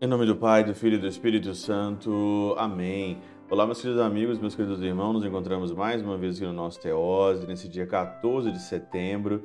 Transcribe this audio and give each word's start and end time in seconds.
Em 0.00 0.06
nome 0.06 0.26
do 0.26 0.36
Pai, 0.36 0.62
do 0.62 0.76
Filho 0.76 0.94
e 0.94 0.98
do 0.98 1.08
Espírito 1.08 1.52
Santo. 1.56 2.54
Amém. 2.56 3.20
Olá, 3.50 3.66
meus 3.66 3.80
queridos 3.80 4.00
amigos, 4.00 4.38
meus 4.38 4.54
queridos 4.54 4.80
irmãos. 4.80 5.14
Nos 5.14 5.24
encontramos 5.24 5.72
mais 5.72 6.00
uma 6.00 6.16
vez 6.16 6.36
aqui 6.36 6.46
no 6.46 6.52
nosso 6.52 6.80
Teose, 6.80 7.48
nesse 7.48 7.68
dia 7.68 7.84
14 7.84 8.52
de 8.52 8.60
setembro 8.60 9.42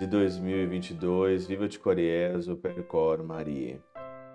de 0.00 0.06
2022. 0.06 1.46
Viva 1.46 1.68
de 1.68 1.78
Coriezo, 1.78 2.56
Percor 2.56 3.22
Maria. 3.22 3.78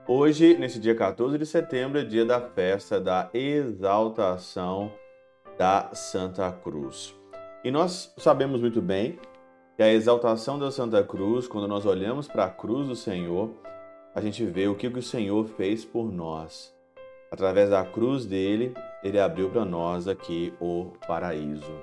Hoje, 0.08 0.56
nesse 0.56 0.80
dia 0.80 0.94
14 0.94 1.36
de 1.36 1.46
setembro, 1.48 1.98
é 2.00 2.04
dia 2.04 2.26
da 2.26 2.40
festa 2.40 3.02
da 3.02 3.28
exaltação 3.34 4.92
da 5.58 5.90
Santa 5.96 6.52
Cruz. 6.52 7.25
E 7.66 7.72
nós 7.72 8.14
sabemos 8.16 8.62
muito 8.62 8.80
bem 8.80 9.18
que 9.76 9.82
a 9.82 9.92
exaltação 9.92 10.60
da 10.60 10.70
Santa 10.70 11.04
Cruz, 11.04 11.48
quando 11.48 11.68
nós 11.68 11.84
olhamos 11.84 12.28
para 12.28 12.46
a 12.46 12.50
cruz 12.52 12.88
do 12.88 12.96
Senhor, 12.96 13.50
a 14.14 14.22
gente 14.22 14.46
vê 14.46 14.68
o 14.68 14.76
que 14.76 14.86
o 14.86 15.02
Senhor 15.02 15.48
fez 15.48 15.84
por 15.84 16.14
nós. 16.14 16.72
Através 17.32 17.72
da 17.72 17.84
cruz 17.84 18.24
dele, 18.24 18.72
ele 19.04 19.20
abriu 19.20 19.50
para 19.50 19.66
nós 19.66 20.08
aqui 20.08 20.54
o 20.62 20.92
paraíso. 21.08 21.74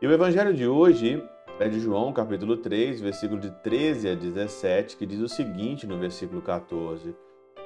E 0.00 0.06
o 0.06 0.12
evangelho 0.12 0.54
de 0.54 0.68
hoje 0.68 1.20
é 1.58 1.68
de 1.68 1.80
João, 1.80 2.12
capítulo 2.12 2.58
3, 2.58 3.00
versículo 3.00 3.40
de 3.40 3.50
13 3.50 4.10
a 4.10 4.14
17, 4.14 4.96
que 4.96 5.04
diz 5.04 5.18
o 5.18 5.28
seguinte 5.28 5.88
no 5.88 5.98
versículo 5.98 6.40
14: 6.40 7.16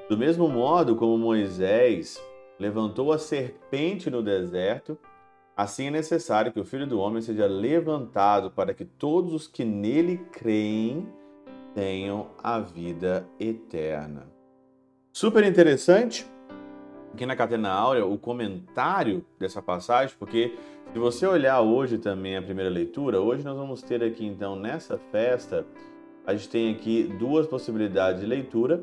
do 0.09 0.17
mesmo 0.17 0.49
modo 0.49 0.97
como 0.97 1.19
Moisés 1.19 2.19
levantou 2.59 3.13
a 3.13 3.19
serpente 3.19 4.09
no 4.09 4.23
deserto, 4.23 4.97
assim 5.63 5.89
é 5.89 5.91
necessário 5.91 6.53
que 6.53 6.61
o 6.61 6.65
Filho 6.65 6.87
do 6.87 6.99
Homem 6.99 7.21
seja 7.21 7.47
levantado 7.47 8.51
para 8.51 8.73
que 8.73 8.85
todos 8.85 9.33
os 9.33 9.47
que 9.47 9.65
nele 9.65 10.19
creem 10.33 11.07
tenham 11.75 12.29
a 12.43 12.59
vida 12.59 13.27
eterna. 13.39 14.27
Super 15.13 15.45
interessante 15.45 16.27
aqui 17.13 17.27
na 17.27 17.37
Catena 17.37 17.71
Áurea 17.71 18.07
o 18.07 18.17
comentário 18.17 19.25
dessa 19.39 19.61
passagem, 19.61 20.15
porque 20.19 20.55
se 20.93 20.99
você 20.99 21.27
olhar 21.27 21.61
hoje 21.61 21.99
também 21.99 22.37
a 22.37 22.43
primeira 22.43 22.71
leitura, 22.71 23.21
hoje 23.21 23.45
nós 23.45 23.57
vamos 23.57 23.83
ter 23.83 24.03
aqui 24.03 24.25
então 24.25 24.57
nessa 24.57 24.99
festa, 25.11 25.67
a 26.27 26.35
gente 26.35 26.49
tem 26.49 26.73
aqui 26.73 27.05
duas 27.19 27.47
possibilidades 27.47 28.21
de 28.21 28.27
leitura 28.27 28.83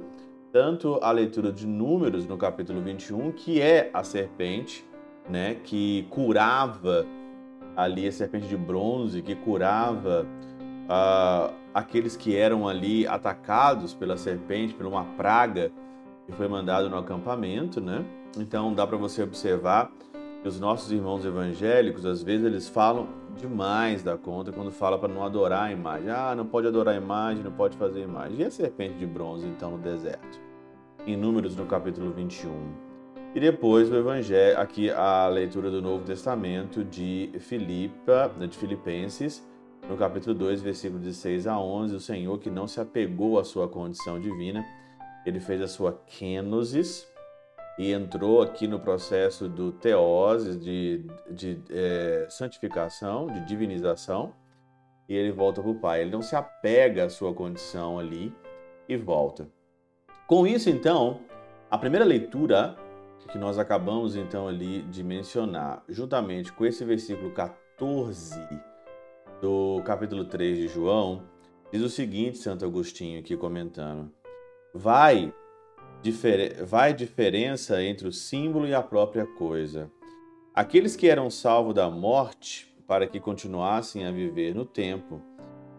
tanto 0.52 1.00
a 1.02 1.12
leitura 1.12 1.52
de 1.52 1.68
Números 1.68 2.26
no 2.26 2.38
capítulo 2.38 2.82
21, 2.82 3.32
que 3.32 3.62
é 3.62 3.90
a 3.94 4.04
serpente, 4.04 4.86
né, 5.30 5.56
que 5.64 6.08
curava 6.10 7.06
ali 7.76 8.08
a 8.08 8.12
serpente 8.12 8.48
de 8.48 8.58
bronze, 8.58 9.22
que 9.22 9.36
curava 9.36 10.26
uh, 10.88 11.54
aqueles 11.74 12.16
que 12.16 12.36
eram 12.36 12.68
ali 12.68 13.06
atacados 13.06 13.94
pela 13.94 14.18
serpente, 14.18 14.74
por 14.74 14.86
uma 14.86 15.04
praga 15.04 15.72
que 16.26 16.32
foi 16.32 16.48
mandado 16.48 16.90
no 16.90 16.98
acampamento, 16.98 17.80
né? 17.80 18.04
Então 18.38 18.74
dá 18.74 18.86
para 18.86 18.98
você 18.98 19.24
observar 19.24 19.92
que 20.42 20.48
os 20.48 20.60
nossos 20.60 20.92
irmãos 20.92 21.24
evangélicos, 21.24 22.06
às 22.06 22.22
vezes 22.22 22.46
eles 22.46 22.68
falam 22.68 23.08
demais 23.38 24.04
da 24.04 24.18
conta 24.18 24.52
quando 24.52 24.72
fala 24.72 24.98
para 24.98 25.14
não 25.14 25.24
adorar 25.24 25.64
a 25.64 25.72
imagem. 25.72 26.10
Ah, 26.10 26.34
não 26.36 26.46
pode 26.46 26.68
adorar 26.68 26.96
a 26.96 26.98
imagem, 26.98 27.44
não 27.44 27.52
pode 27.52 27.78
fazer 27.78 28.02
imagem. 28.02 28.40
E 28.40 28.44
a 28.44 28.52
serpente 28.52 28.96
de 28.96 29.06
bronze, 29.06 29.48
então, 29.48 29.72
no 29.72 29.78
deserto? 29.78 30.40
Em 31.06 31.16
Números, 31.16 31.56
no 31.56 31.66
capítulo 31.66 32.12
21. 32.12 32.87
E 33.38 33.40
depois 33.40 33.88
o 33.92 33.96
Evangelho, 33.96 34.60
aqui 34.60 34.90
a 34.90 35.28
leitura 35.28 35.70
do 35.70 35.80
Novo 35.80 36.04
Testamento 36.04 36.84
de 36.84 37.30
Filipa, 37.38 38.32
de 38.36 38.58
Filipenses, 38.58 39.48
no 39.88 39.96
capítulo 39.96 40.34
2, 40.34 40.60
versículos 40.64 41.04
de 41.04 41.14
6 41.14 41.46
a 41.46 41.60
11, 41.60 41.96
o 41.96 42.00
Senhor 42.00 42.40
que 42.40 42.50
não 42.50 42.68
se 42.68 42.82
apegou 42.82 43.38
à 43.38 43.44
sua 43.44 43.70
condição 43.70 44.20
divina, 44.20 44.66
ele 45.24 45.40
fez 45.40 45.62
a 45.62 45.68
sua 45.68 46.02
kenosis 46.08 47.08
e 47.78 47.92
entrou 47.92 48.42
aqui 48.42 48.68
no 48.68 48.80
processo 48.80 49.48
do 49.48 49.72
teoses, 49.72 50.60
de, 50.60 51.06
de 51.30 51.62
é, 51.70 52.26
santificação, 52.32 53.28
de 53.28 53.46
divinização, 53.46 54.34
e 55.08 55.14
ele 55.14 55.32
volta 55.32 55.62
para 55.62 55.70
o 55.70 55.76
Pai. 55.76 56.02
Ele 56.02 56.10
não 56.10 56.24
se 56.24 56.36
apega 56.36 57.06
à 57.06 57.10
sua 57.12 57.32
condição 57.36 58.00
ali 58.00 58.34
e 58.90 58.98
volta. 58.98 59.48
Com 60.26 60.48
isso, 60.48 60.72
então, 60.72 61.20
a 61.70 61.78
primeira 61.78 62.04
leitura 62.04 62.76
que 63.26 63.38
nós 63.38 63.58
acabamos 63.58 64.16
então 64.16 64.48
ali 64.48 64.82
de 64.84 65.04
mencionar, 65.04 65.84
juntamente 65.90 66.52
com 66.52 66.66
esse 66.66 66.84
versículo 66.86 67.32
14 67.32 68.40
do 69.42 69.82
capítulo 69.86 70.26
3 70.26 70.58
de 70.58 70.68
João, 70.68 71.24
diz 71.72 71.82
o 71.82 71.90
seguinte, 71.90 72.38
Santo 72.38 72.66
Agostinho 72.66 73.20
aqui 73.20 73.36
comentando: 73.36 74.12
Vai, 74.74 75.34
difer 76.02 76.64
vai 76.64 76.94
diferença 76.94 77.82
entre 77.84 78.08
o 78.08 78.14
símbolo 78.14 78.68
e 78.68 78.74
a 78.74 78.82
própria 78.82 79.26
coisa. 79.26 79.92
Aqueles 80.54 80.96
que 80.96 81.08
eram 81.08 81.30
salvos 81.30 81.76
da 81.76 81.90
morte 81.90 82.76
para 82.88 83.06
que 83.06 83.20
continuassem 83.20 84.06
a 84.06 84.12
viver 84.12 84.56
no 84.56 84.66
tempo, 84.66 85.22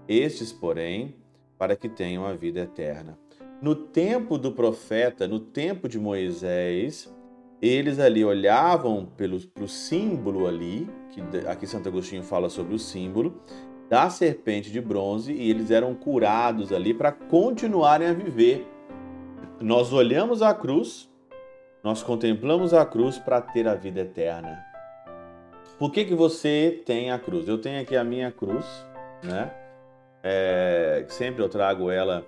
estes, 0.07 0.53
porém, 0.53 1.17
para 1.57 1.75
que 1.75 1.89
tenham 1.89 2.25
a 2.25 2.33
vida 2.35 2.61
eterna. 2.61 3.19
No 3.61 3.75
tempo 3.75 4.39
do 4.39 4.53
profeta, 4.53 5.27
no 5.27 5.41
tempo 5.41 5.89
de 5.89 5.99
Moisés, 5.99 7.13
eles 7.61 7.99
ali 7.99 8.25
olhavam 8.25 9.07
para 9.17 9.65
o 9.65 9.69
símbolo 9.69 10.47
ali, 10.47 10.89
que 11.11 11.21
aqui 11.49 11.67
Santo 11.67 11.89
Agostinho 11.89 12.23
fala 12.23 12.49
sobre 12.49 12.75
o 12.75 12.79
símbolo, 12.79 13.41
da 13.89 14.11
serpente 14.11 14.71
de 14.71 14.81
bronze 14.81 15.33
e 15.33 15.51
eles 15.51 15.71
eram 15.71 15.95
curados 15.95 16.73
ali 16.73 16.93
para 16.93 17.11
continuarem 17.11 18.09
a 18.09 18.13
viver. 18.13 18.67
Nós 19.61 19.93
olhamos 19.93 20.43
a 20.43 20.55
cruz, 20.55 21.11
nós 21.83 22.03
contemplamos 22.03 22.73
a 22.75 22.85
cruz 22.85 23.19
para 23.19 23.41
ter 23.41 23.67
a 23.67 23.75
vida 23.75 24.01
eterna. 24.01 24.65
Por 25.79 25.91
que, 25.91 26.05
que 26.05 26.15
você 26.15 26.83
tem 26.85 27.11
a 27.11 27.19
cruz? 27.19 27.49
Eu 27.49 27.59
tenho 27.59 27.81
aqui 27.81 27.97
a 27.97 28.05
minha 28.05 28.31
cruz, 28.31 28.67
né? 29.23 29.51
É, 30.23 31.05
sempre 31.09 31.43
eu 31.43 31.49
trago 31.49 31.91
ela 31.91 32.27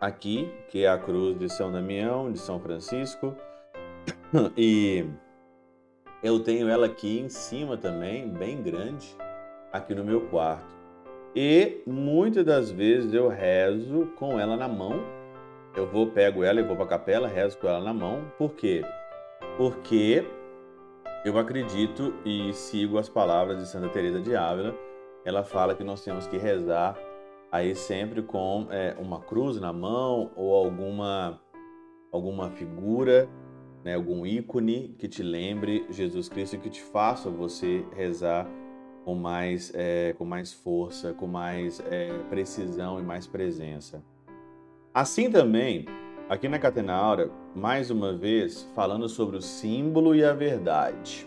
aqui, 0.00 0.50
que 0.68 0.84
é 0.84 0.88
a 0.88 0.98
cruz 0.98 1.38
de 1.38 1.48
São 1.48 1.72
Damião, 1.72 2.30
de 2.30 2.38
São 2.38 2.60
Francisco. 2.60 3.34
E 4.56 5.04
eu 6.22 6.40
tenho 6.40 6.68
ela 6.68 6.86
aqui 6.86 7.20
em 7.20 7.28
cima 7.28 7.76
também, 7.76 8.28
bem 8.28 8.62
grande, 8.62 9.16
aqui 9.72 9.94
no 9.94 10.04
meu 10.04 10.22
quarto. 10.22 10.74
E 11.36 11.82
muitas 11.86 12.44
das 12.44 12.70
vezes 12.70 13.12
eu 13.12 13.28
rezo 13.28 14.06
com 14.16 14.38
ela 14.38 14.56
na 14.56 14.68
mão. 14.68 15.00
Eu 15.76 15.86
vou, 15.86 16.06
pego 16.06 16.44
ela 16.44 16.60
e 16.60 16.62
vou 16.62 16.76
para 16.76 16.84
a 16.84 16.88
capela, 16.88 17.26
rezo 17.26 17.58
com 17.58 17.66
ela 17.66 17.80
na 17.80 17.92
mão. 17.92 18.24
Por 18.38 18.54
quê? 18.54 18.84
Porque 19.56 20.24
eu 21.24 21.38
acredito 21.38 22.14
e 22.24 22.52
sigo 22.52 22.98
as 22.98 23.08
palavras 23.08 23.58
de 23.58 23.66
Santa 23.66 23.88
Teresa 23.88 24.20
de 24.20 24.36
Ávila. 24.36 24.74
Ela 25.24 25.42
fala 25.42 25.74
que 25.74 25.82
nós 25.82 26.04
temos 26.04 26.26
que 26.26 26.36
rezar 26.36 26.96
aí 27.50 27.74
sempre 27.74 28.22
com 28.22 28.66
é, 28.70 28.94
uma 28.98 29.20
cruz 29.20 29.60
na 29.60 29.72
mão 29.72 30.30
ou 30.36 30.54
alguma 30.54 31.40
alguma 32.12 32.50
figura, 32.50 33.28
né, 33.84 33.94
algum 33.94 34.24
ícone 34.24 34.94
que 34.98 35.06
te 35.06 35.22
lembre 35.22 35.86
Jesus 35.90 36.28
Cristo 36.28 36.56
e 36.56 36.58
que 36.58 36.70
te 36.70 36.82
faça 36.82 37.30
você 37.30 37.84
rezar 37.94 38.48
com 39.04 39.14
mais, 39.14 39.70
é, 39.74 40.14
com 40.16 40.24
mais 40.24 40.52
força, 40.52 41.12
com 41.12 41.26
mais 41.26 41.80
é, 41.90 42.08
precisão 42.30 42.98
e 42.98 43.02
mais 43.02 43.26
presença. 43.26 44.02
Assim 44.94 45.30
também, 45.30 45.84
aqui 46.28 46.48
na 46.48 46.58
Catenaura, 46.58 47.30
mais 47.54 47.90
uma 47.90 48.12
vez, 48.14 48.62
falando 48.74 49.08
sobre 49.08 49.36
o 49.36 49.42
símbolo 49.42 50.14
e 50.14 50.24
a 50.24 50.32
verdade. 50.32 51.26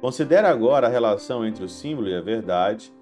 Considera 0.00 0.48
agora 0.48 0.86
a 0.86 0.90
relação 0.90 1.46
entre 1.46 1.62
o 1.64 1.68
símbolo 1.68 2.08
e 2.08 2.14
a 2.14 2.20
verdade 2.20 2.92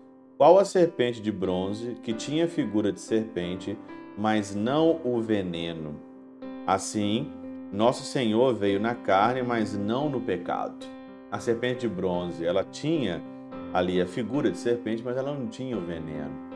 qual 0.43 0.59
a 0.59 0.65
serpente 0.65 1.23
de 1.23 1.31
bronze 1.31 1.95
que 2.03 2.13
tinha 2.13 2.49
figura 2.49 2.91
de 2.91 3.01
serpente, 3.01 3.79
mas 4.19 4.57
não 4.57 5.01
o 5.05 5.21
veneno? 5.21 6.01
Assim, 6.67 7.31
nosso 7.73 8.05
Senhor 8.05 8.55
veio 8.55 8.79
na 8.79 8.95
carne, 8.95 9.43
mas 9.43 9.77
não 9.77 10.11
no 10.11 10.21
pecado. 10.21 10.85
A 11.31 11.41
serpente 11.41 11.81
de 11.81 11.89
bronze, 11.89 12.45
ela 12.45 12.63
tinha 12.63 13.23
ali 13.73 13.99
a 13.99 14.07
figura 14.07 14.51
de 14.51 14.59
serpente, 14.59 15.03
mas 15.03 15.17
ela 15.17 15.33
não 15.33 15.47
tinha 15.47 15.79
o 15.79 15.81
veneno. 15.81 16.53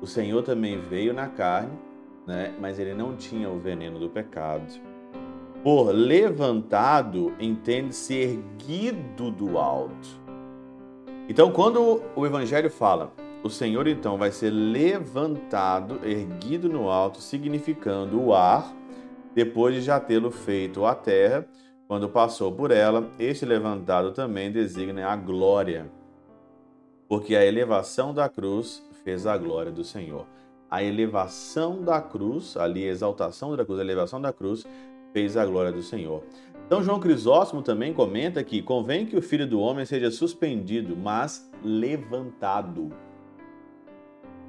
O 0.00 0.06
Senhor 0.08 0.42
também 0.42 0.80
veio 0.80 1.14
na 1.14 1.28
carne, 1.28 1.70
né? 2.26 2.52
mas 2.60 2.80
ele 2.80 2.94
não 2.94 3.14
tinha 3.14 3.48
o 3.48 3.60
veneno 3.60 4.00
do 4.00 4.10
pecado. 4.10 4.66
Por 5.62 5.92
levantado, 5.92 7.32
entende-se 7.38 8.14
erguido 8.14 9.30
do 9.30 9.56
alto. 9.56 10.20
Então, 11.28 11.52
quando 11.52 12.02
o 12.16 12.26
Evangelho 12.26 12.70
fala, 12.70 13.12
o 13.44 13.48
Senhor 13.48 13.86
então 13.86 14.18
vai 14.18 14.32
ser 14.32 14.50
levantado, 14.50 16.00
erguido 16.02 16.68
no 16.68 16.90
alto, 16.90 17.20
significando 17.20 18.20
o 18.20 18.34
ar, 18.34 18.74
depois 19.34 19.74
de 19.74 19.80
já 19.80 19.98
tê-lo 20.00 20.30
feito 20.30 20.84
a 20.84 20.94
terra, 20.94 21.46
quando 21.86 22.08
passou 22.08 22.52
por 22.52 22.70
ela, 22.70 23.10
este 23.18 23.44
levantado 23.44 24.12
também 24.12 24.50
designa 24.52 25.06
a 25.08 25.16
glória. 25.16 25.90
porque 27.10 27.34
a 27.34 27.44
elevação 27.44 28.14
da 28.14 28.28
cruz 28.28 28.80
fez 29.02 29.26
a 29.26 29.36
glória 29.36 29.72
do 29.72 29.82
Senhor. 29.82 30.24
A 30.70 30.80
elevação 30.80 31.82
da 31.82 32.00
cruz, 32.00 32.56
ali 32.56 32.84
a 32.84 32.92
exaltação 32.92 33.56
da 33.56 33.64
cruz, 33.64 33.80
a 33.80 33.82
elevação 33.82 34.20
da 34.20 34.32
cruz, 34.32 34.64
fez 35.12 35.36
a 35.36 35.44
glória 35.44 35.72
do 35.72 35.82
Senhor. 35.82 36.22
Então 36.64 36.84
João 36.84 37.00
Crisóstomo 37.00 37.62
também 37.62 37.92
comenta 37.92 38.44
que 38.44 38.62
convém 38.62 39.04
que 39.04 39.16
o 39.16 39.22
filho 39.22 39.44
do 39.44 39.58
homem 39.58 39.84
seja 39.84 40.08
suspendido, 40.12 40.96
mas 40.96 41.50
levantado. 41.64 42.92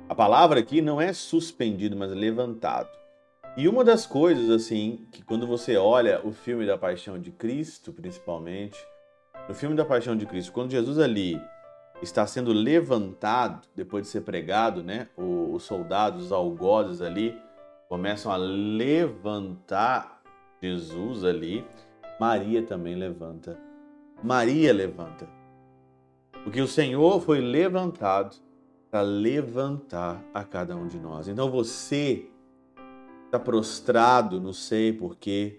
A 0.07 0.13
palavra 0.13 0.59
aqui 0.59 0.83
não 0.83 1.01
é 1.01 1.11
suspendido, 1.13 1.97
mas 1.97 2.11
levantado. 2.11 3.00
E 3.57 3.67
uma 3.67 3.83
das 3.83 4.05
coisas, 4.05 4.49
assim, 4.49 5.05
que 5.11 5.21
quando 5.21 5.45
você 5.45 5.75
olha 5.75 6.25
o 6.25 6.31
filme 6.31 6.65
da 6.65 6.77
Paixão 6.77 7.19
de 7.19 7.31
Cristo, 7.31 7.91
principalmente, 7.91 8.79
no 9.49 9.53
filme 9.53 9.75
da 9.75 9.83
Paixão 9.83 10.15
de 10.15 10.25
Cristo, 10.25 10.53
quando 10.53 10.71
Jesus 10.71 10.97
ali 10.97 11.39
está 12.01 12.25
sendo 12.25 12.53
levantado, 12.53 13.67
depois 13.75 14.03
de 14.03 14.09
ser 14.09 14.21
pregado, 14.21 14.81
né? 14.81 15.09
Os 15.17 15.63
soldados, 15.63 16.25
os 16.25 16.31
algozes 16.31 17.01
ali, 17.01 17.37
começam 17.89 18.31
a 18.31 18.37
levantar 18.37 20.21
Jesus 20.61 21.25
ali. 21.25 21.65
Maria 22.21 22.63
também 22.63 22.95
levanta. 22.95 23.59
Maria 24.23 24.71
levanta. 24.73 25.27
Porque 26.45 26.61
o 26.61 26.67
Senhor 26.67 27.21
foi 27.21 27.41
levantado 27.41 28.37
para 28.89 29.01
levantar 29.01 30.23
a 30.33 30.43
cada 30.45 30.73
um 30.75 30.87
de 30.87 30.97
nós. 30.97 31.27
Então 31.27 31.51
você 31.51 32.30
está 33.31 33.39
prostrado, 33.39 34.41
não 34.41 34.51
sei 34.51 34.91
por 34.91 35.15
quê, 35.15 35.57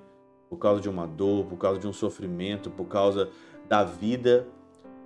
por 0.50 0.58
causa 0.58 0.82
de 0.82 0.90
uma 0.90 1.06
dor, 1.06 1.46
por 1.46 1.56
causa 1.56 1.80
de 1.80 1.88
um 1.88 1.92
sofrimento, 1.92 2.70
por 2.70 2.84
causa 2.84 3.30
da 3.66 3.82
vida. 3.82 4.46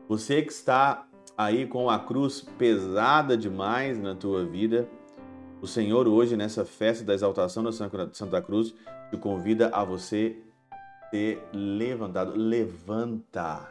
Você 0.08 0.42
que 0.42 0.50
está 0.50 1.06
aí 1.38 1.64
com 1.64 1.88
a 1.88 2.00
cruz 2.00 2.40
pesada 2.58 3.36
demais 3.36 3.96
na 4.00 4.16
tua 4.16 4.44
vida, 4.44 4.88
o 5.62 5.66
Senhor 5.68 6.08
hoje 6.08 6.36
nessa 6.36 6.64
festa 6.64 7.04
da 7.04 7.14
exaltação 7.14 7.62
da 7.62 7.70
Santa 7.70 8.42
Cruz 8.42 8.74
te 9.10 9.16
convida 9.16 9.68
a 9.68 9.84
você 9.84 10.36
ser 11.10 11.40
levantado. 11.52 12.32
Levanta. 12.36 13.68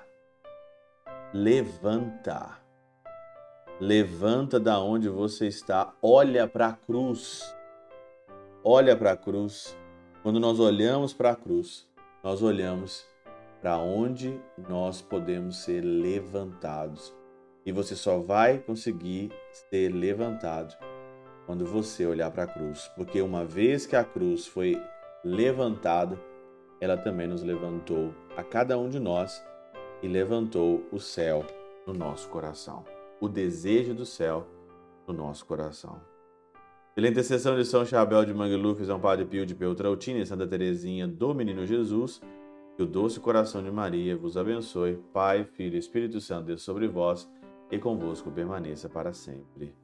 Levanta. 1.34 2.60
Levanta 3.78 4.58
da 4.58 4.80
onde 4.80 5.10
você 5.10 5.48
está. 5.48 5.94
Olha 6.02 6.48
para 6.48 6.68
a 6.68 6.74
cruz. 6.74 7.55
Olha 8.68 8.98
para 8.98 9.12
a 9.12 9.16
cruz. 9.16 9.78
Quando 10.24 10.40
nós 10.40 10.60
olhamos 10.60 11.14
para 11.14 11.30
a 11.30 11.36
cruz, 11.36 11.88
nós 12.24 12.42
olhamos 12.42 13.06
para 13.62 13.78
onde 13.78 14.42
nós 14.68 15.04
podemos 15.04 15.58
ser 15.58 15.82
levantados. 15.82 17.14
E 17.64 17.72
você 17.72 17.96
só 17.96 18.18
vai 18.18 18.58
conseguir 18.58 19.32
ser 19.70 19.94
levantado 19.94 20.76
quando 21.46 21.64
você 21.64 22.08
olhar 22.08 22.32
para 22.32 22.46
a 22.46 22.48
cruz, 22.48 22.92
porque 22.96 23.22
uma 23.22 23.46
vez 23.46 23.86
que 23.86 23.96
a 23.96 24.04
cruz 24.04 24.48
foi 24.48 24.82
levantada, 25.24 26.20
ela 26.82 26.98
também 26.98 27.28
nos 27.28 27.44
levantou 27.44 28.16
a 28.36 28.44
cada 28.44 28.80
um 28.80 28.90
de 28.90 29.00
nós 29.00 29.46
e 30.02 30.08
levantou 30.08 30.84
o 30.92 31.00
céu 31.00 31.46
no 31.86 31.94
nosso 31.94 32.28
coração, 32.30 32.84
o 33.22 33.30
desejo 33.30 33.94
do 33.94 34.08
céu 34.08 34.48
no 35.08 35.14
nosso 35.14 35.46
coração. 35.46 36.15
Pela 36.96 37.10
intercessão 37.10 37.58
de 37.58 37.66
São 37.66 37.86
Chabel 37.86 38.24
de 38.24 38.34
Mangluf, 38.34 38.86
São 38.86 38.98
Padre 38.98 39.26
Pio 39.26 39.46
de 39.46 39.54
Peltrautina 39.54 40.20
e 40.20 40.26
Santa 40.26 40.48
Teresinha 40.48 41.06
do 41.06 41.36
Menino 41.36 41.66
Jesus, 41.66 42.22
que 42.78 42.84
o 42.84 42.86
doce 42.86 43.20
coração 43.20 43.62
de 43.62 43.70
Maria 43.70 44.16
vos 44.16 44.38
abençoe, 44.38 44.98
Pai, 45.12 45.44
Filho 45.44 45.76
e 45.76 45.78
Espírito 45.78 46.22
Santo, 46.22 46.46
Deus 46.46 46.62
sobre 46.62 46.88
vós 46.88 47.30
e 47.70 47.78
convosco 47.78 48.32
permaneça 48.32 48.88
para 48.88 49.12
sempre. 49.12 49.76